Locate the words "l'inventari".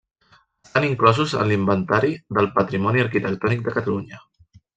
1.51-2.09